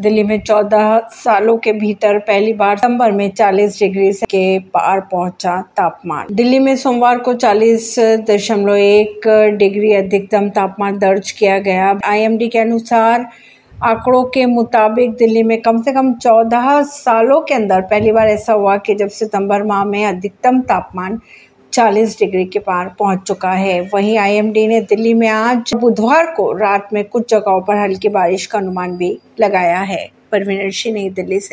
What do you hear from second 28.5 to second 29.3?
अनुमान भी